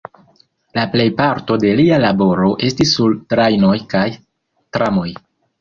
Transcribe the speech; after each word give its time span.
La 0.77 0.85
plejparto 0.93 1.57
de 1.65 1.75
lia 1.81 1.99
laboro 2.05 2.49
estis 2.71 2.97
sur 2.97 3.15
trajnoj 3.35 3.77
kaj 3.95 4.07
tramoj. 4.79 5.09